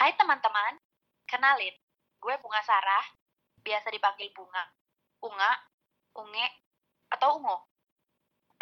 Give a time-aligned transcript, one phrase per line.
[0.00, 0.80] Hai teman-teman,
[1.28, 1.76] kenalin,
[2.24, 3.04] gue Bunga Sarah,
[3.60, 4.64] biasa dipanggil Bunga,
[5.20, 5.52] Unga,
[6.16, 6.46] Unge,
[7.12, 7.68] atau Ungo.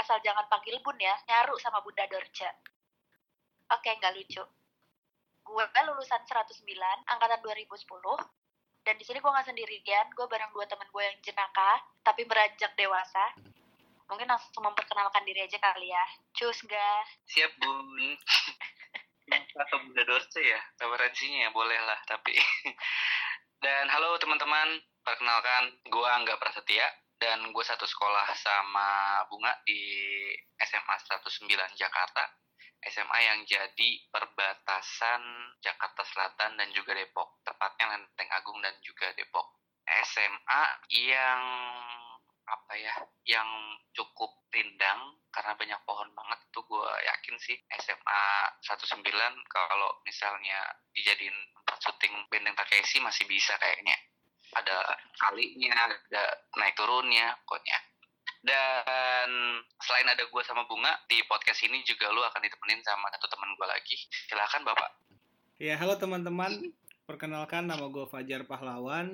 [0.03, 2.51] Asal jangan panggil Bun ya, nyaru sama Bunda Dorja.
[3.71, 4.43] Oke, nggak lucu.
[5.47, 6.59] Gue lulusan 109,
[7.07, 7.87] angkatan 2010,
[8.83, 12.75] dan di sini gue nggak sendirian, gue bareng dua teman gue yang jenaka, tapi beranjak
[12.75, 13.39] dewasa.
[14.11, 16.05] Mungkin langsung memperkenalkan diri aja kali ya.
[16.35, 17.07] Cus, gak?
[17.31, 18.19] Siap, Bun.
[19.37, 22.33] Atau Bunda Dorce ya, referensinya ya boleh lah, tapi.
[23.65, 29.81] dan halo teman-teman, perkenalkan gue Angga Prasetya, dan gue satu sekolah sama Bunga di
[30.63, 32.25] SMA 109 Jakarta.
[32.79, 35.23] SMA yang jadi perbatasan
[35.59, 39.59] Jakarta Selatan dan juga Depok, tepatnya Lenteng Agung dan juga Depok.
[39.89, 40.63] SMA
[40.95, 41.43] yang
[42.49, 42.95] apa ya
[43.29, 43.49] yang
[43.93, 48.23] cukup rindang karena banyak pohon banget itu gue yakin sih SMA
[48.65, 49.05] 19
[49.53, 50.59] kalau misalnya
[50.97, 53.95] dijadiin tempat syuting Benteng Takeshi masih bisa kayaknya.
[54.57, 54.81] Ada
[55.21, 56.25] kalinya ada
[56.57, 57.79] naik turunnya pokoknya.
[58.39, 59.29] Dan
[59.85, 63.53] selain ada gue sama Bunga di podcast ini juga lu akan ditemenin sama satu teman
[63.53, 63.97] gue lagi.
[64.33, 64.91] Silakan bapak.
[65.61, 66.73] Ya, halo teman-teman.
[67.09, 69.09] Perkenalkan nama gue Fajar Pahlawan.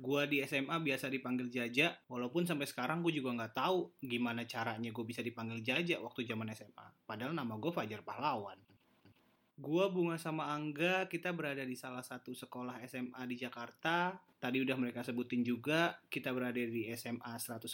[0.00, 1.92] Gue di SMA biasa dipanggil Jaja.
[2.08, 6.48] Walaupun sampai sekarang gue juga nggak tahu gimana caranya gue bisa dipanggil Jaja waktu zaman
[6.56, 7.04] SMA.
[7.04, 8.56] Padahal nama gue Fajar Pahlawan.
[9.60, 14.16] Gue Bunga sama Angga, kita berada di salah satu sekolah SMA di Jakarta.
[14.40, 17.68] Tadi udah mereka sebutin juga, kita berada di SMA 109.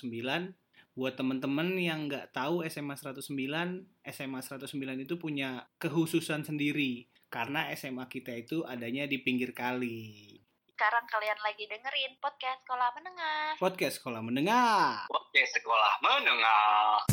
[0.98, 3.22] Buat temen-temen yang nggak tahu SMA 109,
[4.02, 7.06] SMA 109 itu punya kekhususan sendiri.
[7.30, 10.34] Karena SMA kita itu adanya di pinggir kali.
[10.74, 13.54] Sekarang kalian lagi dengerin podcast Sekolah Menengah.
[13.62, 15.06] Podcast Sekolah Menengah.
[15.06, 17.06] oke sekolah menengah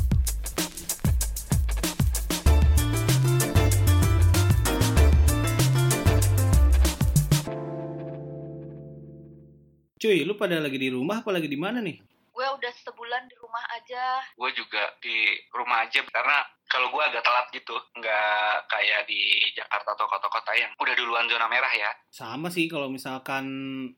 [10.02, 12.02] Cuy, lu pada lagi di rumah apa lagi di mana nih?
[12.34, 14.26] Gue udah sebulan di rumah aja.
[14.34, 16.41] gue juga di rumah aja karena
[16.78, 21.50] kalau gue agak telat gitu nggak kayak di Jakarta atau kota-kota yang udah duluan zona
[21.50, 23.46] merah ya Sama sih kalau misalkan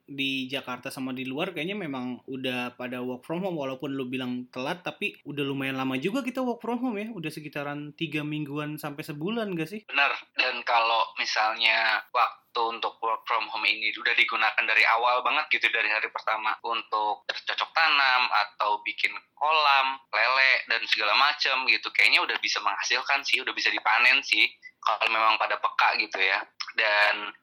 [0.08, 4.48] di Jakarta sama di luar kayaknya memang udah pada work from home walaupun lu bilang
[4.48, 7.12] telat tapi udah lumayan lama juga kita work from home ya.
[7.12, 9.84] Udah sekitaran tiga mingguan sampai sebulan gak sih?
[9.90, 15.46] benar dan kalau misalnya waktu untuk work from home ini udah digunakan dari awal banget
[15.54, 21.92] gitu dari hari pertama untuk bercocok tanam atau bikin kolam lele dan segala macam gitu.
[21.92, 24.48] Kayaknya udah bisa menghasilkan sih udah bisa dipanen sih
[24.80, 26.40] kalau memang pada peka gitu ya.
[26.78, 27.34] Dan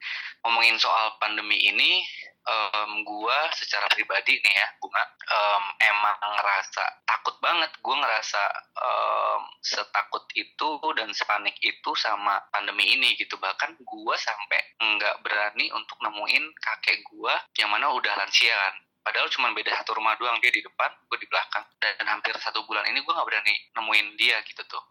[0.41, 2.01] ngomongin soal pandemi ini
[2.47, 7.71] em, gua secara pribadi nih ya bunga em, emang ngerasa takut banget.
[7.83, 8.43] Gue ngerasa
[8.79, 13.35] em, setakut itu dan sepanik itu sama pandemi ini gitu.
[13.37, 18.75] Bahkan gua sampai nggak berani untuk nemuin kakek gua yang mana udah lansia kan.
[19.07, 21.63] Padahal cuma beda satu rumah doang dia di depan gue di belakang.
[21.79, 24.83] Dan, hampir satu bulan ini gue nggak berani nemuin dia gitu tuh.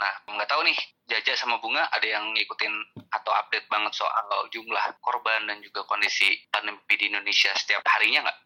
[0.00, 0.78] Nah nggak tahu nih
[1.12, 2.72] Jaja sama Bunga ada yang ngikutin
[3.12, 8.40] atau update banget soal jumlah korban dan juga kondisi pandemi di Indonesia setiap harinya nggak?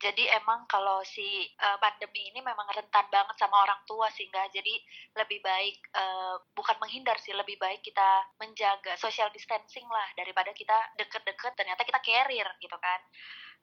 [0.00, 4.56] Jadi emang kalau si eh, pandemi ini memang rentan banget sama orang tua sih nggak.
[4.56, 4.74] Jadi
[5.20, 10.96] lebih baik eh, bukan menghindar sih, lebih baik kita menjaga social distancing lah daripada kita
[10.96, 13.00] deket-deket ternyata kita carrier gitu kan.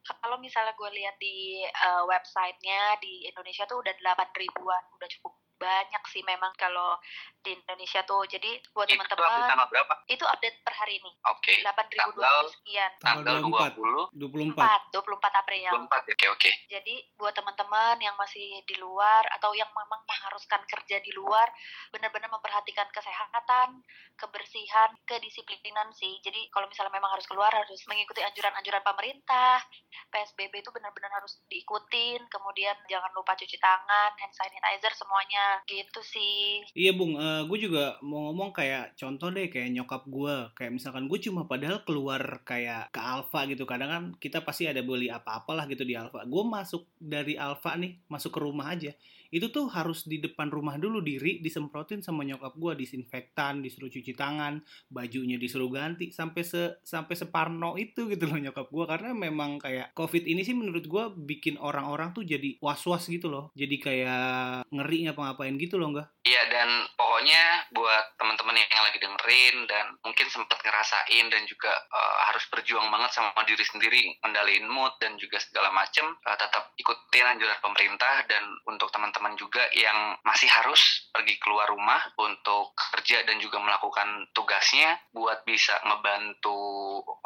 [0.06, 5.34] Kalau misalnya gue lihat di eh, websitenya di Indonesia tuh udah 8 ribuan, udah cukup
[5.60, 6.96] banyak sih memang kalau
[7.40, 8.24] di Indonesia tuh.
[8.26, 9.94] Jadi buat Itu teman-teman tanggal berapa?
[10.08, 11.60] itu update per hari ini Oke.
[11.62, 12.92] 8.020 Tanggal- sekian.
[13.00, 13.76] Tanggal 24.
[13.76, 14.56] 20 24.
[14.58, 15.72] 4, 24 April.
[15.86, 16.14] 24 ya.
[16.16, 16.52] Oke oke.
[16.70, 21.48] Jadi buat teman-teman yang masih di luar atau yang memang mengharuskan kerja di luar,
[21.90, 23.84] benar-benar memperhatikan kesehatan,
[24.16, 26.20] kebersihan, kedisiplinan sih.
[26.20, 29.60] Jadi kalau misalnya memang harus keluar harus mengikuti anjuran-anjuran pemerintah.
[30.08, 32.24] PSBB itu benar-benar harus diikutin.
[32.28, 35.49] Kemudian jangan lupa cuci tangan, hand sanitizer semuanya.
[35.70, 36.66] Gitu sih.
[36.74, 41.20] Iya bung, gue juga mau ngomong kayak contoh deh kayak nyokap gue, kayak misalkan gue
[41.22, 45.86] cuma padahal keluar kayak ke Alfa gitu, kadang kan kita pasti ada beli apa-apalah gitu
[45.86, 46.26] di Alfa.
[46.26, 48.94] Gue masuk dari Alfa nih, masuk ke rumah aja,
[49.30, 54.18] itu tuh harus di depan rumah dulu diri disemprotin sama nyokap gue disinfektan, disuruh cuci
[54.18, 59.62] tangan, bajunya disuruh ganti sampai se sampai separno itu gitu loh nyokap gue karena memang
[59.62, 64.66] kayak covid ini sih menurut gue bikin orang-orang tuh jadi was-was gitu loh, jadi kayak
[64.74, 66.08] ngeri ngapa-ngapain gitu loh enggak?
[66.26, 72.18] Iya dan pokoknya buat teman-teman yang lagi dengerin dan mungkin sempat ngerasain dan juga eh,
[72.32, 77.26] harus berjuang banget sama diri sendiri, ngendaliin mood dan juga segala macem, eh, tetap ikutin
[77.28, 83.28] anjuran pemerintah dan untuk teman-teman teman-teman juga yang masih harus pergi keluar rumah untuk kerja
[83.28, 86.56] dan juga melakukan tugasnya buat bisa ngebantu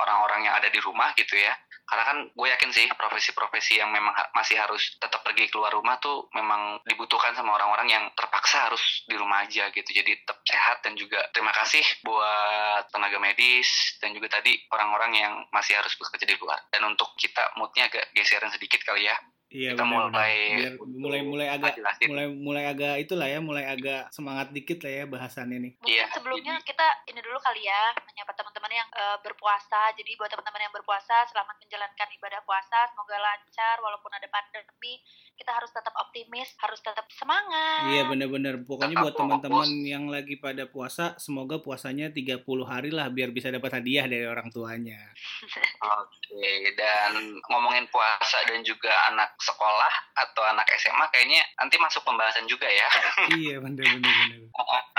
[0.01, 1.54] orang-orang yang ada di rumah gitu ya.
[1.86, 6.01] Karena kan gue yakin sih profesi-profesi yang memang ha- masih harus tetap pergi keluar rumah
[6.01, 9.94] tuh memang dibutuhkan sama orang-orang yang terpaksa harus di rumah aja gitu.
[9.94, 13.69] Jadi tetap sehat dan juga terima kasih buat tenaga medis
[14.01, 16.57] dan juga tadi orang-orang yang masih harus bekerja di luar.
[16.74, 19.13] Dan untuk kita moodnya agak geseran sedikit kali ya
[19.54, 20.10] Iya kita benar.
[20.10, 22.06] mulai Biar mulai mulai agak jelasin.
[22.10, 25.72] mulai mulai agak itulah ya, mulai agak semangat dikit lah ya bahasannya nih.
[25.78, 29.94] Mungkin Iya, sebelumnya kita ini dulu kali ya menyapa teman-teman yang eh, berpuasa.
[29.94, 32.80] Jadi buat teman-teman yang berpuasa, selamat menjalankan ibadah puasa.
[32.90, 34.98] Semoga lancar walaupun ada pandemi.
[35.38, 37.94] Kita harus tetap optimis, harus tetap semangat.
[37.94, 38.66] Iya benar-benar.
[38.66, 43.54] Pokoknya Tetap buat teman-teman yang lagi pada puasa, semoga puasanya 30 hari lah biar bisa
[43.54, 44.98] dapat hadiah dari orang tuanya.
[46.02, 47.14] Oke, dan
[47.50, 52.88] ngomongin puasa dan juga anak sekolah atau anak SMA kayaknya nanti masuk pembahasan juga ya.
[53.42, 54.40] iya benar benar benar.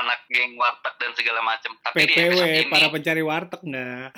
[0.05, 1.73] anak geng warteg dan segala macam.
[1.81, 4.08] Tapi di PPW episode ini, para pencari warteg nggak?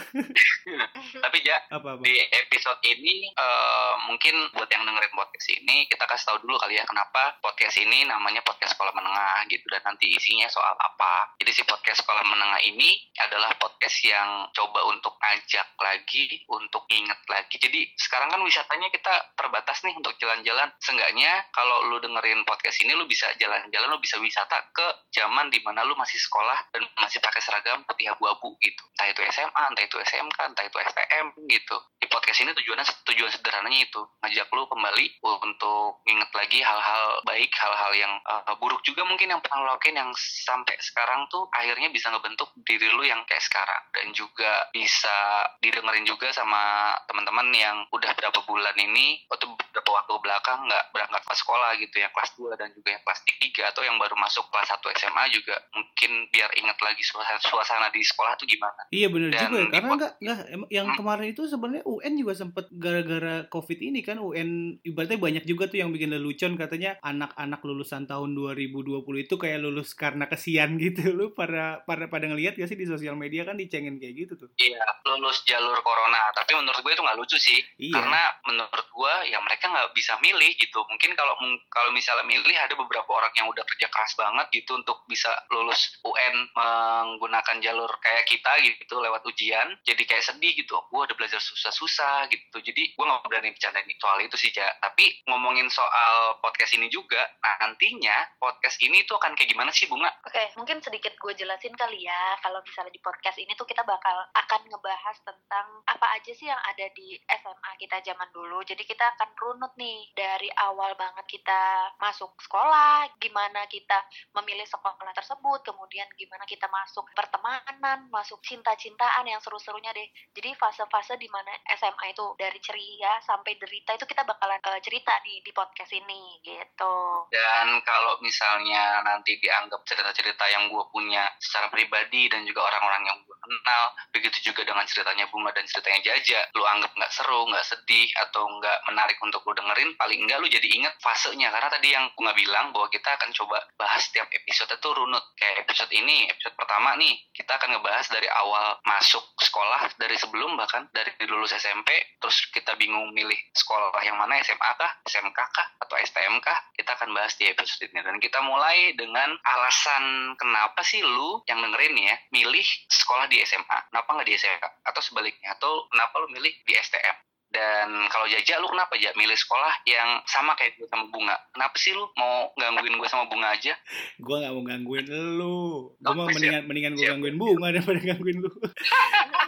[1.24, 2.02] tapi ya Apa apa?
[2.02, 6.74] di episode ini eh, mungkin buat yang dengerin podcast ini kita kasih tahu dulu kali
[6.80, 11.36] ya kenapa podcast ini namanya podcast sekolah menengah gitu dan nanti isinya soal apa.
[11.38, 17.20] Jadi si podcast sekolah menengah ini adalah podcast yang coba untuk ngajak lagi, untuk inget
[17.30, 17.56] lagi.
[17.60, 20.68] Jadi sekarang kan wisatanya kita terbatas nih untuk jalan-jalan.
[20.82, 25.62] Seenggaknya kalau lu dengerin podcast ini lu bisa jalan-jalan, lu bisa wisata ke zaman di
[25.62, 28.82] mana lu masih sekolah dan masih pakai seragam putih abu-abu gitu.
[28.98, 31.76] Entah itu SMA, entah itu SMK, entah itu STM gitu.
[31.96, 37.50] Di podcast ini tujuannya tujuan sederhananya itu ngajak lu kembali untuk inget lagi hal-hal baik,
[37.56, 41.92] hal-hal yang uh, buruk juga mungkin yang pernah lo lakuin yang sampai sekarang tuh akhirnya
[41.92, 47.76] bisa ngebentuk diri lu yang kayak sekarang dan juga bisa didengerin juga sama teman-teman yang
[47.92, 52.30] udah berapa bulan ini atau beberapa waktu belakang nggak berangkat ke sekolah gitu yang kelas
[52.34, 56.10] 2 dan juga yang kelas 3 atau yang baru masuk kelas 1 SMA juga mungkin
[56.28, 59.66] biar inget lagi suasana, suasana di sekolah tuh gimana Iya benar Dan juga ya.
[59.72, 60.12] Karena enggak
[60.46, 60.96] em- yang Hmm.
[60.96, 64.50] kemarin itu sebenarnya UN juga sempet gara-gara Covid ini kan UN
[64.82, 69.92] ibaratnya banyak juga tuh yang bikin lelucon katanya anak-anak lulusan tahun 2020 itu kayak lulus
[69.92, 71.10] karena kesian gitu.
[71.10, 74.48] Lu pada pada pada ngelihat gak sih di sosial media kan dicengin kayak gitu tuh.
[74.56, 76.18] Iya, lulus jalur corona.
[76.32, 77.58] Tapi menurut gue itu nggak lucu sih.
[77.78, 77.94] Iya.
[77.96, 80.80] Karena menurut gue ya mereka nggak bisa milih gitu.
[80.88, 81.34] Mungkin kalau
[81.70, 85.98] kalau misalnya milih ada beberapa orang yang udah kerja keras banget gitu untuk bisa lulus
[86.02, 89.76] UN menggunakan jalur kayak kita gitu lewat ujian.
[89.84, 90.78] Jadi kayak sedih gitu.
[90.90, 92.58] Gue udah belajar susah-susah gitu.
[92.62, 94.72] Jadi gue nggak berani bercandain soal itu sih, Ja.
[94.80, 97.20] Tapi ngomongin soal podcast ini juga,
[97.60, 100.08] nantinya podcast ini tuh akan kayak gimana sih, Bunga?
[100.24, 102.40] Oke, mungkin sedikit gue jelasin kali ya.
[102.40, 106.60] Kalau misalnya di podcast ini tuh kita bakal akan ngebahas tentang apa aja sih yang
[106.64, 108.64] ada di SMA kita zaman dulu.
[108.64, 114.00] Jadi kita akan runut nih dari awal banget kita masuk sekolah, gimana kita
[114.36, 120.08] memilih sekolah tersebut, kemudian gimana kita masuk pertemanan, masuk cinta-cintaan yang seru-serunya deh.
[120.32, 125.12] Jadi fase-fase di mana SMA itu dari ceria sampai derita itu kita bakalan eh, cerita
[125.22, 127.28] nih di podcast ini gitu.
[127.30, 133.18] Dan kalau misalnya nanti dianggap cerita-cerita yang gue punya secara pribadi dan juga orang-orang yang
[133.22, 137.66] gue kenal, begitu juga dengan ceritanya Bunga dan ceritanya Jaja, lu anggap nggak seru, nggak
[137.66, 141.50] sedih, atau nggak menarik untuk lu dengerin, paling enggak lu jadi inget fasenya.
[141.50, 145.24] Karena tadi yang Bunga bilang bahwa kita akan coba bahas setiap episode itu runut.
[145.34, 150.54] Kayak episode ini, episode pertama nih, kita akan ngebahas dari awal masuk sekolah, dari sebelum
[150.54, 151.90] bahkan dari lulus SMP,
[152.22, 156.94] terus kita bingung milih sekolah yang mana, SMA kah, SMK kah, atau STM kah, kita
[156.94, 158.00] akan bahas di episode ini.
[158.06, 163.42] Dan kita mulai dengan alasan kenapa sih lu yang dengerin nih ya, milih sekolah di
[163.42, 167.25] SMA, kenapa nggak di SMK, atau sebaliknya, atau kenapa lu milih di STM.
[167.56, 171.32] Dan kalau Jaja, lu kenapa aja milih sekolah yang sama kayak gue sama Bunga?
[171.50, 173.72] Kenapa sih lu mau gangguin gue sama Bunga aja?
[174.20, 175.88] Gua nggak mau gangguin lu.
[175.96, 176.36] Gua Oh, siap.
[176.36, 177.10] mendingan mendingan gua Siap.
[177.16, 178.50] gangguin bunga daripada gangguin lu.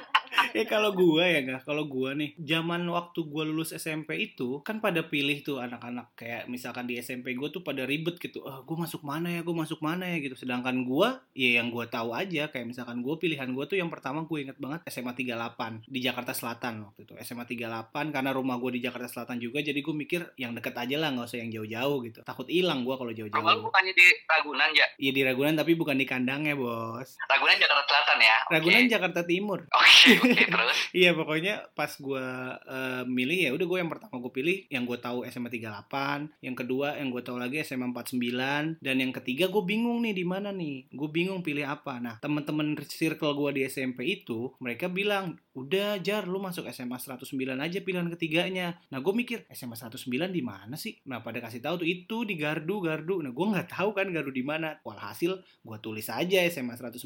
[0.54, 4.78] ya kalau gua ya nggak kalau gua nih zaman waktu gua lulus SMP itu kan
[4.78, 6.14] pada pilih tuh anak-anak.
[6.14, 8.46] Kayak misalkan di SMP gua tuh pada ribet gitu.
[8.46, 9.42] Ah gua masuk mana ya?
[9.42, 10.22] Gua masuk mana ya?
[10.22, 10.38] gitu.
[10.38, 14.22] Sedangkan gua ya yang gua tahu aja kayak misalkan gua pilihan gua tuh yang pertama
[14.22, 17.12] gue inget banget SMA 38 di Jakarta Selatan waktu itu.
[17.26, 20.96] SMA 38 karena rumah gua di Jakarta Selatan juga jadi gua mikir yang deket aja
[20.96, 22.22] lah nggak usah yang jauh-jauh gitu.
[22.22, 24.86] Takut hilang gua kalau Awal jauh-jauh bukannya di Ragunan ya?
[25.00, 27.16] Iya di Ragunan tapi bukan di kandangnya bos.
[27.24, 28.38] Ragunan Jakarta Selatan ya?
[28.52, 29.58] Ragunan Jakarta Timur.
[29.72, 30.78] Oke, oke, terus?
[30.94, 34.98] Iya pokoknya pas gua eh, milih ya udah gue yang pertama gue pilih yang gue
[34.98, 39.62] tahu SMA 38, yang kedua yang gue tahu lagi SMA 49 dan yang ketiga gue
[39.64, 40.90] bingung nih di mana nih.
[40.92, 41.98] Gue bingung pilih apa.
[41.98, 47.24] Nah, teman-teman circle gue di SMP itu mereka bilang udah jar lu masuk SMA 109
[47.58, 48.78] aja pilihan ketiganya.
[48.90, 50.98] Nah gue mikir SMA 109 di mana sih?
[51.08, 51.88] Nah pada kasih tahu tuh?
[51.88, 53.20] Itu di Gardu Gardu.
[53.24, 54.78] Nah gue nggak tahu kan Gardu di mana.
[54.86, 57.04] Walhasil gue tulis aja SMA 109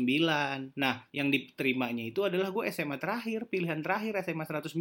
[0.78, 4.76] nah yang diterimanya itu adalah gue SMA terakhir pilihan terakhir SMA 109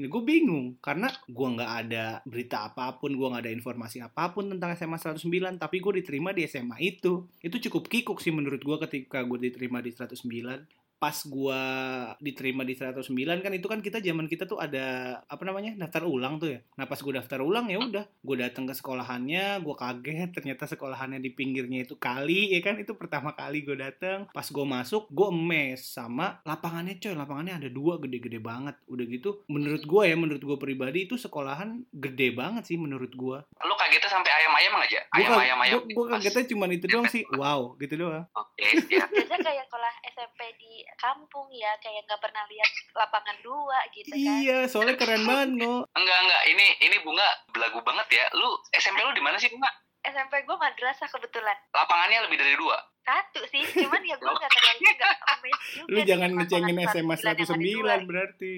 [0.00, 4.32] ini gue bingung karena gue nggak ada berita apa pun gue nggak ada informasi apa
[4.32, 7.28] pun tentang SMA 109 tapi gue diterima di SMA itu.
[7.44, 11.60] Itu cukup kikuk sih menurut gue ketika gue diterima di 109 pas gua
[12.18, 13.00] diterima di 109
[13.40, 14.84] kan itu kan kita zaman kita tuh ada
[15.24, 16.60] apa namanya daftar ulang tuh ya.
[16.76, 21.18] Nah pas gua daftar ulang ya udah gua datang ke sekolahannya gua kaget ternyata sekolahannya
[21.18, 22.76] di pinggirnya itu kali ya kan?
[22.76, 27.16] Itu pertama kali gua datang pas gua masuk gua emes sama lapangannya coy.
[27.16, 28.76] Lapangannya ada dua gede-gede banget.
[28.84, 33.40] Udah gitu menurut gua ya menurut gua pribadi itu sekolahan gede banget sih menurut gua.
[33.58, 35.00] Lu kagetnya sampai ayam-ayam aja?
[35.00, 35.76] gua, ka- Ayam-ayam-ayam.
[35.88, 37.24] gua, gua kagetnya cuma itu doang sih.
[37.40, 38.28] Wow gitu doang.
[38.36, 39.00] Oke, ya.
[39.00, 44.18] Jaja kayak sekolah SMP di kampung ya kayak nggak pernah lihat lapangan dua gitu kan
[44.18, 46.42] iya soalnya keren banget no Enggak, enggak.
[46.46, 48.24] Ini ini Bunga belagu banget ya.
[48.32, 49.68] Lu SMP lu di mana sih, Bunga?
[50.00, 52.80] SMP gue madrasah kebetulan Lapangannya lebih dari dua.
[53.00, 55.08] satu sih cuman ya gue nggak terlalu nggak juga
[55.88, 57.96] lu jangan ngecengin SMA 109 yang ada dua.
[57.96, 58.54] 109 berarti.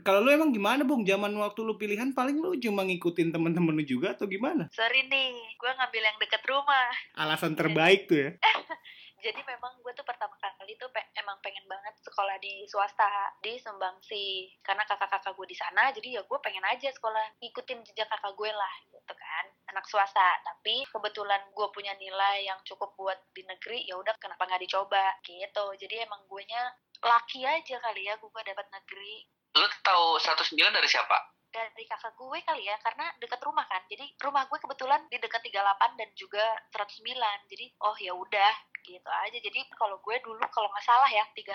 [0.00, 1.02] Kalau lu emang gimana, Bung?
[1.02, 4.70] Zaman waktu lu pilihan paling lu cuma ngikutin temen-temen lu juga atau gimana?
[4.70, 6.86] sorry nih gue ngambil yang deket rumah
[7.16, 8.30] Alasan terbaik tuh ya.
[9.24, 13.58] jadi memang gue tuh pertama kali tuh pe- emang pengen banget sekolah di swasta di
[13.58, 18.38] Sumbangsi karena kakak-kakak gue di sana jadi ya gue pengen aja sekolah ngikutin jejak kakak
[18.38, 19.44] gue lah gitu kan.
[19.74, 20.38] Anak swasta.
[20.46, 25.10] Tapi kebetulan gue punya nilai yang cukup buat di negeri ya udah kenapa nggak dicoba
[25.26, 25.66] gitu.
[25.74, 26.70] Jadi emang gue nya
[27.02, 29.26] laki aja kali ya gue dapat negeri.
[29.58, 31.18] Lu tahu 109 dari siapa?
[31.50, 33.82] dari kakak gue kali ya karena dekat rumah kan.
[33.90, 37.10] Jadi rumah gue kebetulan di dekat 38 dan juga 109
[37.50, 41.54] jadi oh ya udah gitu aja jadi kalau gue dulu kalau nggak salah ya 38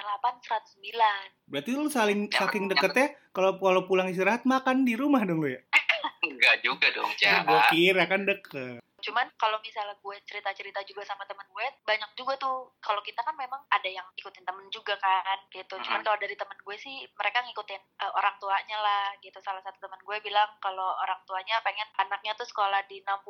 [0.78, 5.50] 109 Berarti lu saling saking deketnya kalau kalau pulang istirahat makan di rumah dong lu
[5.52, 5.62] ya?
[6.26, 7.46] Enggak juga dong, Ya, Cak.
[7.46, 8.82] gua kira kan deket.
[9.06, 12.74] Cuman kalau misalnya gue cerita-cerita juga sama teman gue banyak juga tuh.
[12.82, 15.78] Kalau kita kan memang ada yang ikutin temen juga kan gitu.
[15.78, 19.38] Cuman kalau dari temen gue sih mereka ngikutin eh, orang tuanya lah gitu.
[19.40, 23.22] Salah satu teman gue bilang kalau orang tuanya pengen anaknya tuh sekolah di 60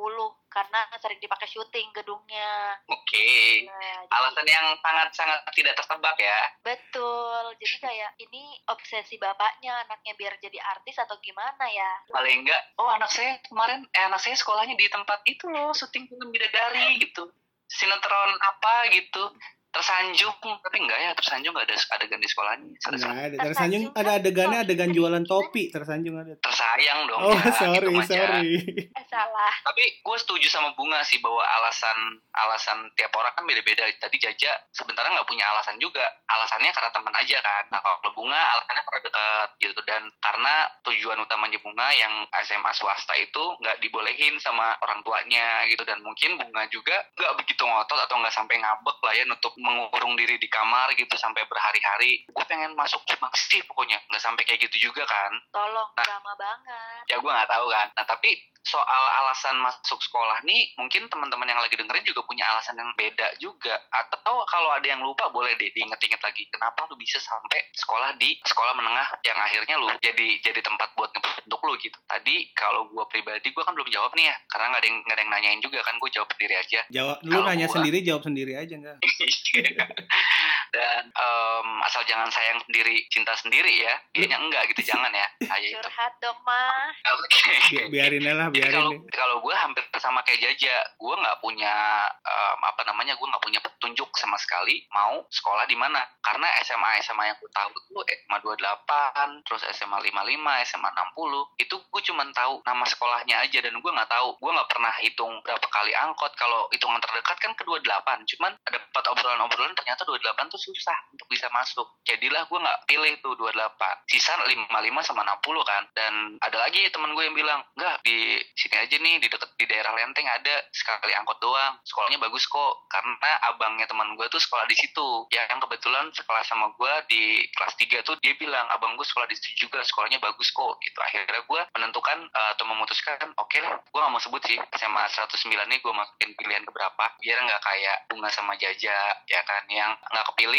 [0.48, 2.80] karena sering dipakai syuting gedungnya.
[2.88, 3.68] Oke.
[3.68, 6.40] Nah, jadi- Alasan yang sangat-sangat tidak tertebak ya.
[6.62, 7.44] betul.
[7.56, 11.90] Jadi kayak ini obsesi bapaknya anaknya biar jadi artis atau gimana ya?
[12.08, 16.06] Paling enggak, oh anak saya kemarin, eh anak saya sekolahnya di tempat itu loh, syuting
[16.10, 17.30] film bidadari gitu.
[17.66, 19.34] Sinetron apa gitu.
[19.76, 22.66] Tersanjung, tapi enggak ya, tersanjung enggak ada adegan di sekolahnya.
[22.80, 23.12] Tersanjung.
[23.12, 23.36] ada.
[23.44, 26.32] Tersanjung ada adegannya adegan jualan topi, tersanjung ada.
[26.40, 27.20] Tersayang dong.
[27.20, 28.48] Oh, ya, sorry, gitu, sorry.
[28.96, 31.98] eh salah Tapi gue setuju sama Bunga sih bahwa alasan
[32.32, 33.84] alasan tiap orang kan beda-beda.
[34.00, 36.04] Tadi Jaja sebenarnya nggak punya alasan juga.
[36.24, 37.64] Alasannya karena teman aja kan.
[37.68, 40.54] Nah kalau Bunga alasannya karena dekat gitu dan karena
[40.88, 46.40] tujuan utamanya Bunga yang SMA swasta itu nggak dibolehin sama orang tuanya gitu dan mungkin
[46.40, 50.46] Bunga juga nggak begitu ngotot atau nggak sampai ngabek lah ya untuk mengurung diri di
[50.46, 52.22] kamar gitu sampai berhari-hari.
[52.26, 53.02] Gue pengen masuk
[53.34, 53.98] sih pokoknya.
[54.06, 55.32] Nggak sampai kayak gitu juga kan.
[55.50, 56.04] Tolong Nah.
[56.04, 57.02] drama banget.
[57.06, 57.86] ya gue nggak tahu kan.
[57.92, 58.30] Nah tapi
[58.60, 58.82] soal
[59.16, 63.78] alasan masuk sekolah nih mungkin teman-teman yang lagi dengerin juga punya alasan yang beda juga.
[63.92, 66.42] Atau kalau ada yang lupa boleh deh diinget-inget lagi.
[66.48, 71.08] Kenapa lu bisa sampai sekolah di sekolah menengah yang akhirnya lu jadi jadi tempat buat
[71.08, 71.94] ngebentuk lu gitu?
[72.04, 74.36] Tadi kalau gue pribadi gue kan belum jawab nih ya.
[74.48, 76.80] Karena nggak ada yang nggak ada yang nanyain juga kan gue jawab sendiri aja.
[76.90, 78.98] Jawab lu Kalau nanya gua- sendiri jawab sendiri aja enggak?
[79.56, 79.88] yeah.
[80.76, 83.94] dan em, asal jangan sayang sendiri cinta sendiri ya.
[84.12, 85.24] Dianya enggak gitu jangan ya.
[85.56, 85.80] Aja itu.
[85.80, 87.52] Curhat dong mah oke.
[87.72, 91.74] Bi- biarin aja lah, biarin kalau kalau gue hampir sama kayak Jaja, gue nggak punya
[92.12, 96.04] em, apa namanya, gue nggak punya petunjuk sama sekali mau sekolah di mana.
[96.20, 101.76] Karena SMA SMA yang gue tahu itu SMA 28, terus SMA 55, SMA 60, itu
[101.80, 105.66] gue cuma tahu nama sekolahnya aja dan gue nggak tahu, gue nggak pernah hitung berapa
[105.72, 106.32] kali angkot.
[106.36, 111.30] Kalau hitungan terdekat kan ke 28, cuman ada dapat obrolan-obrolan ternyata 28 tuh susah untuk
[111.30, 111.86] bisa masuk.
[112.02, 114.10] Jadilah gue nggak pilih tuh 28.
[114.10, 115.82] Sisa 55 sama 60 kan.
[115.94, 119.64] Dan ada lagi temen gue yang bilang, enggak di sini aja nih di deket di
[119.70, 121.78] daerah Lenteng ada sekali angkot doang.
[121.86, 125.30] Sekolahnya bagus kok karena abangnya teman gue tuh sekolah di situ.
[125.30, 129.30] Ya yang kebetulan sekelas sama gue di kelas 3 tuh dia bilang abang gue sekolah
[129.30, 130.98] di situ juga sekolahnya bagus kok gitu.
[130.98, 135.52] Akhirnya gue menentukan eh, atau memutuskan oke lah gue gak mau sebut sih SMA 109
[135.52, 138.96] ini gue masukin pilihan keberapa biar nggak kayak bunga sama jaja
[139.28, 140.55] ya kan yang nggak kepilih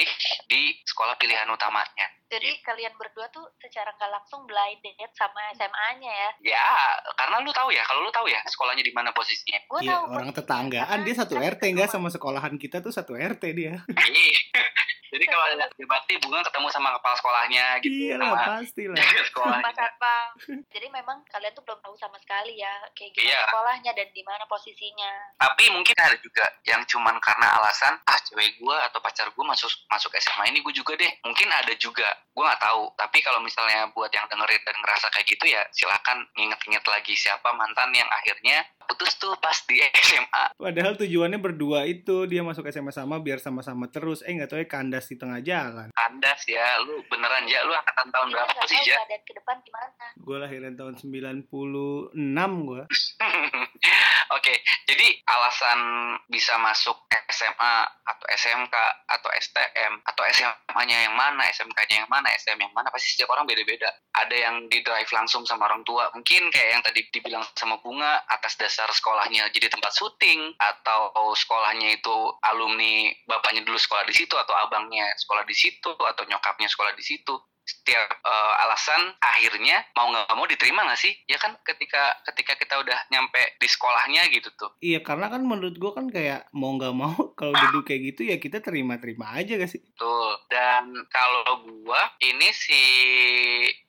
[0.50, 2.17] di sekolah pilihan utamanya.
[2.28, 6.68] Jadi kalian berdua tuh secara nggak langsung blind date sama SMA-nya ya Ya,
[7.14, 9.60] karena lu tahu ya, kalau lu tahu ya sekolahnya di mana posisinya.
[9.62, 13.14] gue Iya, tahu orang tetanggaan dia satu kan RT enggak sama sekolahan kita tuh satu
[13.14, 13.80] RT dia.
[13.88, 14.40] Iya.
[15.08, 17.96] Jadi kalau ada bakti bunga ketemu sama kepala sekolahnya gitu.
[17.96, 19.00] Iya lah, sama pasti lah.
[19.24, 19.64] sekolahnya.
[19.64, 20.28] Mas Satpam.
[20.68, 23.40] Jadi memang kalian tuh belum tahu sama sekali ya kayak gimana Iya.
[23.48, 25.12] sekolahnya dan di mana posisinya.
[25.40, 29.72] Tapi mungkin ada juga yang cuman karena alasan ah cewek gue atau pacar gue masuk
[29.88, 31.12] masuk SMA ini gue juga deh.
[31.24, 32.17] Mungkin ada juga.
[32.34, 32.94] Gue nggak tahu.
[32.94, 37.50] Tapi kalau misalnya buat yang dengerin dan ngerasa kayak gitu ya silakan nginget-nginget lagi siapa
[37.58, 40.44] mantan yang akhirnya putus tuh pas di SMA.
[40.56, 44.24] Padahal tujuannya berdua itu dia masuk SMA sama biar sama-sama terus.
[44.24, 45.92] Eh nggak tahu ya kandas di tengah jalan.
[45.92, 48.98] Kandas ya, lu beneran ya, lu angkatan tahun Kita berapa sih ya?
[49.28, 50.06] ke depan gimana.
[50.16, 52.16] Gue lahiran tahun 96
[52.64, 52.84] gue.
[54.38, 54.54] Oke,
[54.88, 55.80] jadi alasan
[56.32, 57.76] bisa masuk SMA
[58.08, 58.76] atau SMK
[59.08, 63.44] atau STM atau SMA-nya yang mana, SMK-nya yang mana, STM yang mana pasti setiap orang
[63.44, 63.92] beda-beda.
[64.16, 68.24] Ada yang di drive langsung sama orang tua, mungkin kayak yang tadi dibilang sama Bunga
[68.28, 69.50] atas dasar sekolahnya.
[69.50, 72.16] Jadi tempat syuting atau sekolahnya itu
[72.46, 77.02] alumni bapaknya dulu sekolah di situ atau abangnya sekolah di situ atau nyokapnya sekolah di
[77.02, 77.34] situ
[77.68, 82.80] setiap eh, alasan akhirnya mau nggak mau diterima nggak sih ya kan ketika ketika kita
[82.80, 86.96] udah nyampe di sekolahnya gitu tuh Iya karena kan menurut gue kan kayak mau nggak
[86.96, 89.82] mau kalau duduk kayak gitu ya kita terima-terima aja gak sih?
[89.82, 90.32] Betul.
[90.48, 92.82] Dan kalau gua ini si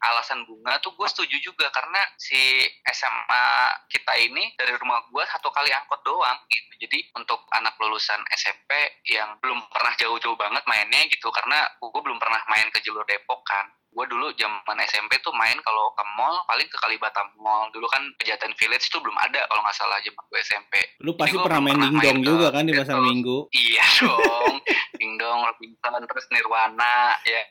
[0.03, 3.47] alasan bunga tuh gue setuju juga karena si SMA
[3.93, 6.89] kita ini dari rumah gua satu kali angkot doang gitu.
[6.89, 12.19] Jadi untuk anak lulusan SMP yang belum pernah jauh-jauh banget mainnya gitu karena gue belum
[12.19, 13.68] pernah main ke jalur Depok kan.
[13.89, 17.73] Gue dulu zaman SMP tuh main kalau ke mall paling ke Kalibata Mall.
[17.73, 20.75] Dulu kan Pejaten Village tuh belum ada kalau nggak salah zaman gue SMP.
[21.03, 23.49] Lu pasti gua pernah main dingdong juga kan di pasar minggu?
[23.51, 24.55] Iya dong,
[24.99, 27.43] Dingdong, Robinson, terus Nirwana, ya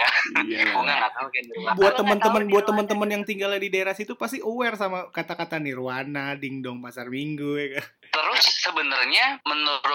[0.46, 0.72] Iya.
[0.72, 1.78] Bunga nggak tahu kan Nirwana.
[1.80, 6.80] Buat teman-teman buat teman-teman yang tinggal di daerah situ pasti aware sama kata-kata Nirwana, dingdong
[6.80, 7.86] pasar minggu ya kan?
[8.18, 9.86] Terus sebenarnya menurut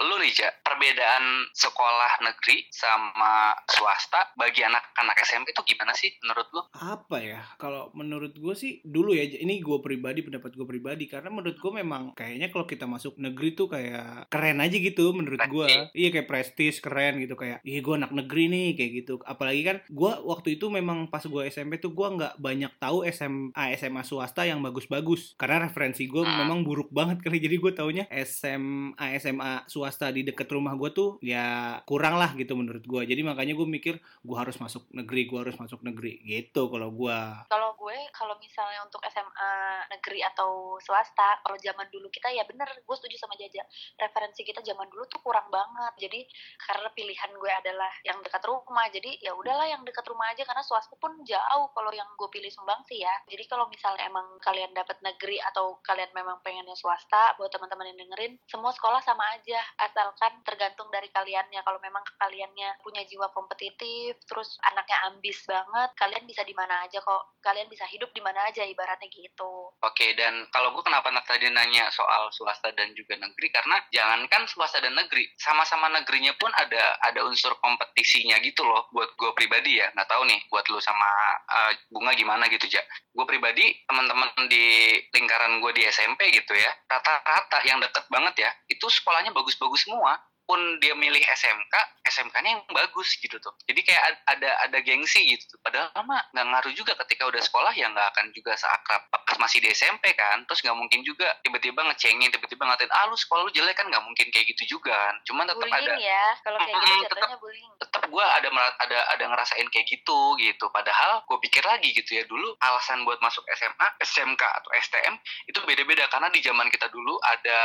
[0.00, 6.46] lu nih Ja, perbedaan sekolah negeri sama swasta bagi anak-anak SMP itu gimana sih menurut
[6.48, 6.62] lu?
[6.72, 7.42] apa ya?
[7.56, 11.72] Kalau menurut gue sih dulu ya ini gue pribadi pendapat gue pribadi karena menurut gue
[11.72, 16.26] memang kayaknya kalau kita masuk negeri tuh kayak keren aja gitu menurut gue iya kayak
[16.26, 19.14] prestis keren gitu kayak iya gue anak negeri nih kayak gitu.
[19.20, 23.50] Apalagi kan gue waktu itu memang pas gue SMP tuh gue nggak banyak tahu SMA
[23.74, 25.34] SMA swasta yang bagus-bagus.
[25.34, 26.44] Karena referensi gue Hmm.
[26.44, 31.20] memang buruk banget kali jadi gue taunya SMA SMA swasta di deket rumah gue tuh
[31.20, 35.38] ya kurang lah gitu menurut gue jadi makanya gue mikir gue harus masuk negeri gue
[35.44, 37.18] harus masuk negeri gitu kalau gue
[37.52, 39.52] Kalau gue, kalau misalnya untuk SMA
[39.88, 43.64] negeri atau swasta, kalau zaman dulu kita ya bener, gue setuju sama Jaja.
[43.96, 46.08] Referensi kita zaman dulu tuh kurang banget.
[46.08, 46.20] Jadi
[46.60, 50.60] karena pilihan gue adalah yang dekat rumah, jadi ya udahlah yang dekat rumah aja karena
[50.60, 53.14] swasta pun jauh kalau yang gue pilih sumbang sih ya.
[53.24, 58.06] Jadi kalau misalnya emang kalian dapat negeri atau kalian memang pengennya swasta, buat teman-teman yang
[58.06, 61.58] dengerin, semua sekolah sama aja, asalkan tergantung dari kaliannya.
[61.66, 67.02] Kalau memang kaliannya punya jiwa kompetitif, terus anaknya ambis banget, kalian bisa di mana aja
[67.02, 67.34] kok.
[67.42, 69.74] Kalian bisa hidup di mana aja ibaratnya gitu.
[69.82, 74.78] Oke, dan kalau gue kenapa tadi nanya soal swasta dan juga negeri karena jangankan swasta
[74.78, 78.86] dan negeri, sama-sama negerinya pun ada ada unsur kompetisinya gitu loh.
[78.94, 81.08] Buat gue pribadi ya, nggak tahu nih buat lu sama
[81.50, 82.82] uh, bunga gimana gitu ja.
[83.12, 88.50] Gue pribadi teman-teman di lingkaran gue di SMP gitu ya, rata-rata yang deket banget ya,
[88.68, 90.18] itu sekolahnya bagus-bagus semua
[90.48, 91.74] pun dia milih SMK,
[92.08, 93.52] SMK-nya yang bagus gitu tuh.
[93.68, 95.58] Jadi kayak ad- ada ada gengsi gitu tuh.
[95.60, 99.60] Padahal mah nggak ngaruh juga ketika udah sekolah ya nggak akan juga seakrab pas masih
[99.60, 100.48] di SMP kan.
[100.48, 104.00] Terus nggak mungkin juga tiba-tiba ngecengin, tiba-tiba ngatain, ah lu sekolah lu jelek kan nggak
[104.00, 105.14] mungkin kayak gitu juga kan.
[105.28, 107.72] Cuman tetap ada ya, kalau kayak gitu jatuhnya bullying.
[107.76, 108.48] tetap gue ada
[108.80, 113.20] ada ada ngerasain kayak gitu gitu padahal gue pikir lagi gitu ya dulu alasan buat
[113.20, 115.14] masuk SMA SMK atau STM
[115.46, 117.60] itu beda-beda karena di zaman kita dulu ada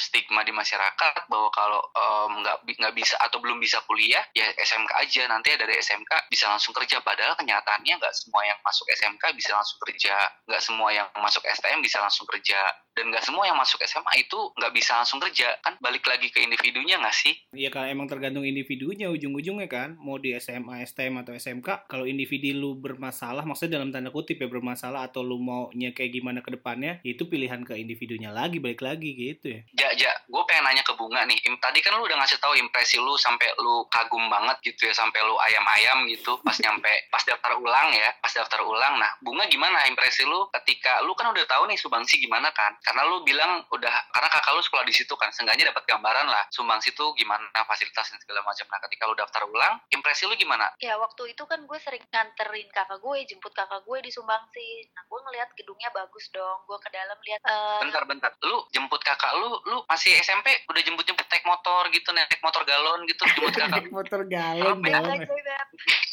[0.00, 1.80] stigma di masyarakat bahwa kalau
[2.28, 5.22] em, nggak nggak bisa atau belum bisa kuliah ya SMK aja.
[5.30, 7.02] Nanti dari SMK bisa langsung kerja.
[7.02, 10.14] Padahal kenyataannya nggak semua yang masuk SMK bisa langsung kerja.
[10.46, 12.58] Nggak semua yang masuk STM bisa langsung kerja
[12.94, 16.44] dan nggak semua yang masuk SMA itu nggak bisa langsung kerja kan balik lagi ke
[16.44, 21.36] individunya nggak sih Ya kalau emang tergantung individunya ujung-ujungnya kan mau di SMA, STM atau
[21.36, 26.16] SMK kalau individu lu bermasalah maksudnya dalam tanda kutip ya bermasalah atau lu maunya kayak
[26.16, 29.60] gimana ke depannya ya itu pilihan ke individunya lagi balik lagi gitu ya.
[29.72, 31.38] Ja, ja, gue pengen nanya ke Bunga nih.
[31.60, 35.22] Tadi kan lu udah ngasih tahu impresi lu sampai lu kagum banget gitu ya, sampai
[35.22, 38.98] lu ayam-ayam gitu pas nyampe pas daftar ulang ya, pas daftar ulang.
[38.98, 42.74] Nah, Bunga gimana impresi lu ketika lu kan udah tahu nih Subangsi gimana kan?
[42.82, 46.42] Karena lu bilang udah karena kakak lu sekolah di situ kan seenggaknya dapat gambaran lah
[46.50, 50.66] sumbang situ gimana fasilitas dan segala macam nah ketika lu daftar ulang impresi lu gimana
[50.82, 54.90] Ya waktu itu kan gue sering nganterin kakak gue, jemput kakak gue di Sumbangsi.
[54.90, 56.66] Nah gue ngeliat gedungnya bagus dong.
[56.66, 61.26] Gue ke dalam lihat eh, bentar-bentar lu jemput kakak lu lu masih SMP udah jemput-jemput
[61.30, 65.00] naik motor gitu naik motor galon gitu jemput kakak motor galon Apa ya?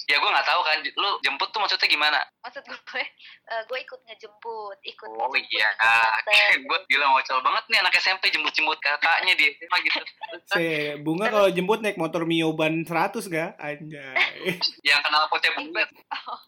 [0.10, 3.04] Ya gue nggak tahu kan lu jemput tuh maksudnya gimana Maksud gue,
[3.54, 6.52] eh, gue ikut ngejemput, ikut oh ngejemput, iya nganter.
[6.72, 10.00] gue gila ngocel banget nih anak SMP jemput-jemput kakaknya di SMA gitu
[10.50, 10.64] Se
[11.06, 13.54] bunga kalau jemput naik motor Mio ban 100 ga?
[13.62, 14.18] Anjay.
[14.82, 15.84] yang kenal potnya bunga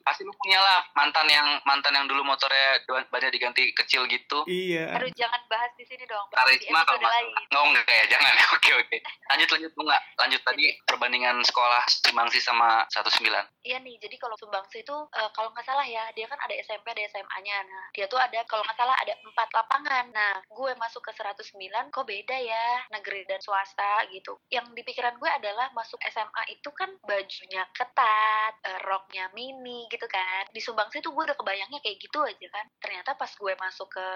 [0.02, 4.96] pasti lu punya lah mantan yang mantan yang dulu motornya bannya diganti kecil gitu iya.
[4.98, 6.26] Aduh jangan bahas di sini dong.
[6.34, 7.26] karisma kalau nggak lain.
[7.30, 7.46] salah.
[7.52, 8.98] nggak enggak ya jangan oke oke
[9.30, 14.82] lanjut lanjut bunga lanjut tadi perbandingan sekolah Simangsi sama 19 Iya nih, jadi kalau Sumbangsi
[14.82, 17.58] itu eh, kalau nggak salah ya, dia kan ada SMP, ada SMA-nya.
[17.70, 20.06] Nah, dia tuh ada kalau nggak salah ada empat lapangan.
[20.10, 24.34] Nah, gue masuk ke 109, kok beda ya negeri dan swasta gitu.
[24.50, 30.10] Yang di pikiran gue adalah masuk SMA itu kan bajunya ketat, eh, roknya mini gitu
[30.10, 30.50] kan.
[30.50, 32.66] Di Sumbangsi tuh gue udah kebayangnya kayak gitu aja kan.
[32.82, 34.08] Ternyata pas gue masuk ke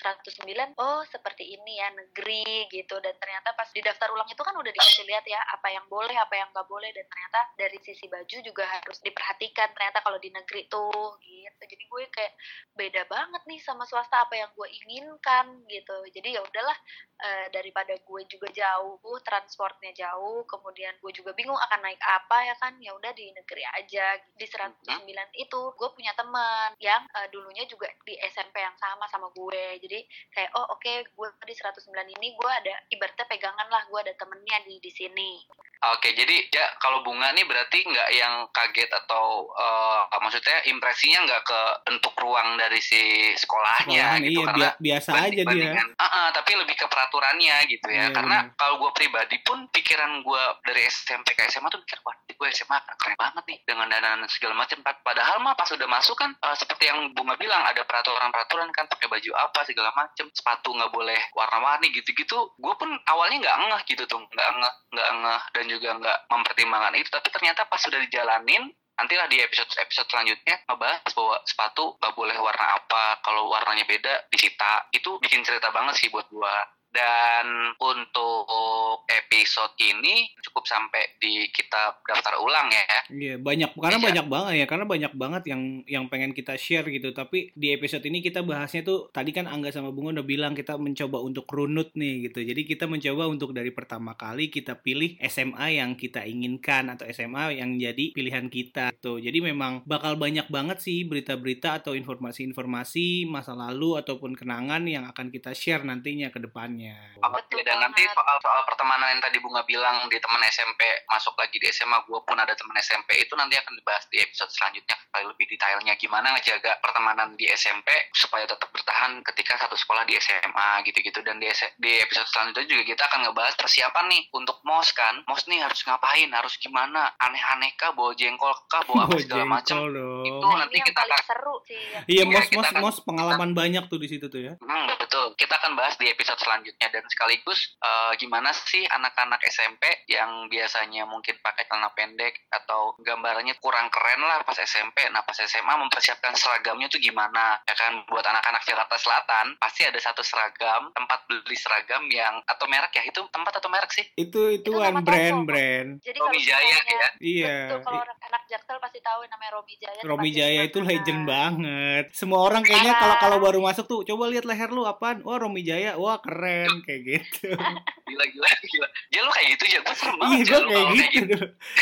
[0.00, 2.96] 109, oh seperti ini ya negeri gitu.
[3.04, 6.16] Dan ternyata pas di daftar ulang itu kan udah dikasih lihat ya apa yang boleh,
[6.16, 6.88] apa yang nggak boleh.
[6.96, 11.62] Dan ternyata dari sisi baju juga harus diperhatikan ternyata kalau di negeri tuh gitu.
[11.64, 12.32] Jadi gue kayak
[12.76, 15.96] beda banget nih sama swasta apa yang gue inginkan gitu.
[16.12, 16.76] Jadi ya udahlah
[17.24, 22.54] eh, daripada gue juga jauh transportnya jauh kemudian gue juga bingung akan naik apa ya
[22.60, 22.76] kan?
[22.84, 25.08] Ya udah di negeri aja di 109
[25.40, 29.80] itu gue punya teman yang eh, dulunya juga di SMP yang sama sama gue.
[29.80, 30.04] Jadi
[30.36, 31.88] kayak oh oke gue di 109
[32.20, 35.40] ini gue ada ibaratnya pegangan lah gue ada temennya di di sini
[35.84, 41.42] Oke, jadi ya kalau bunga nih berarti nggak yang kaget atau eh, maksudnya impresinya nggak
[41.42, 43.00] ke bentuk ruang dari si
[43.34, 45.72] sekolahnya Sekolahan, gitu iya, karena bia- biasa aja dia.
[45.94, 47.94] Ah, ah, tapi lebih ke peraturannya gitu ya.
[47.94, 52.16] Iya, karena kalau gue pribadi pun pikiran gue dari SMP ke SMA tuh mikir wah
[52.24, 54.80] gue SMA keren banget nih dengan danaan segala macam.
[54.80, 58.86] Pad- Padahal mah pas udah masuk kan eh, seperti yang bunga bilang ada peraturan-peraturan kan
[58.86, 62.50] pakai baju apa segala macam, sepatu nggak boleh warna-warni gitu-gitu.
[62.56, 66.94] Gue pun awalnya nggak ngeh gitu tuh, nggak ngeh, nggak ngeh dan juga nggak mempertimbangkan
[67.00, 67.08] itu.
[67.08, 68.68] Tapi ternyata pas sudah dijalanin
[69.00, 73.24] nantilah di episode episode selanjutnya ngebahas bahwa sepatu nggak boleh warna apa.
[73.24, 74.92] Kalau warnanya beda disita.
[74.92, 76.52] Itu bikin cerita banget sih buat gua
[76.94, 84.06] dan untuk episode ini cukup sampai di kita daftar ulang ya Iya, banyak karena Iya.
[84.10, 87.10] banyak banget ya, karena banyak banget yang yang pengen kita share gitu.
[87.12, 90.76] Tapi di episode ini kita bahasnya tuh tadi kan Angga sama Bunga udah bilang kita
[90.76, 92.44] mencoba untuk runut nih gitu.
[92.44, 97.58] Jadi kita mencoba untuk dari pertama kali kita pilih SMA yang kita inginkan atau SMA
[97.60, 99.18] yang jadi pilihan kita gitu.
[99.18, 105.32] Jadi memang bakal banyak banget sih berita-berita atau informasi-informasi masa lalu ataupun kenangan yang akan
[105.32, 106.83] kita share nantinya ke depannya.
[107.24, 111.56] Betul dan nanti soal soal pertemanan yang tadi bunga bilang di teman SMP masuk lagi
[111.56, 115.24] di SMA gue pun ada teman SMP itu nanti akan dibahas di episode selanjutnya kali
[115.24, 115.96] lebih detailnya.
[115.96, 121.24] Gimana ngejaga pertemanan di SMP supaya tetap bertahan ketika satu sekolah di SMA gitu-gitu.
[121.24, 121.48] Dan di,
[121.80, 125.24] di episode selanjutnya juga kita akan ngebahas persiapan nih untuk mos kan.
[125.24, 126.28] Mos nih harus ngapain?
[126.28, 127.16] Harus gimana?
[127.16, 129.88] Aneh-aneh kah bawa jengkol kah bawa apa segala macam.
[130.24, 133.88] Itu Nah, nanti kita akan- seru sih yang Iya, mos kita mos mos pengalaman banyak
[133.88, 134.52] tuh di situ tuh ya.
[134.60, 135.32] Hmm, betul.
[135.40, 141.04] Kita akan bahas di episode selanjutnya dan sekaligus eh, gimana sih anak-anak SMP yang biasanya
[141.08, 145.10] mungkin pakai celana pendek atau gambarannya kurang keren lah pas SMP.
[145.10, 147.58] Nah, pas SMA mempersiapkan seragamnya tuh gimana?
[147.66, 152.66] Ya kan buat anak-anak Jakarta Selatan pasti ada satu seragam, tempat beli seragam yang atau
[152.70, 154.06] merek ya itu tempat atau merek sih?
[154.14, 155.88] Itu Itu ituan nama brand brand.
[156.04, 157.08] jadi Romi Jaya ya.
[157.18, 157.56] Iya.
[157.74, 160.00] Betul, kalau anak, anak Jaksel pasti tahu namanya Romi Jaya.
[160.04, 162.04] Romi Jaya itu legend banget.
[162.14, 165.24] Semua orang kayaknya kalau kalau baru masuk tuh coba lihat leher lu apaan?
[165.26, 165.96] Wah, Romi Jaya.
[165.96, 167.48] Wah, keren kayak gitu.
[168.08, 168.88] Gila gila gila.
[169.10, 171.36] Ya lu kayak gitu ya, gue serem iya, banget gue ya lu kayak gitu.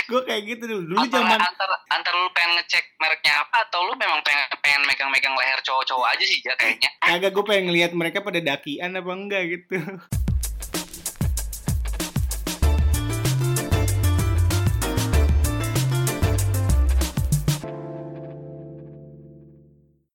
[0.08, 0.84] Gue kayak gitu dulu.
[0.96, 5.34] Dulu zaman antara antara lu pengen ngecek mereknya apa atau lu memang pengen pengen megang-megang
[5.34, 9.42] leher cowok-cowok aja sih ya kayaknya kagak gue pengen ngeliat mereka pada dakian apa enggak
[9.50, 9.76] gitu.